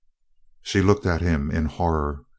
[0.63, 2.25] She looked at him in horror.